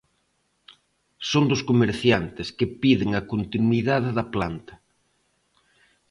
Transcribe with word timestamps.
Son 1.29 1.43
dos 1.51 1.61
comerciantes, 1.69 2.47
que 2.57 2.67
piden 2.81 3.09
a 3.13 3.21
continuidade 3.31 4.09
da 4.17 4.25
planta. 4.33 4.73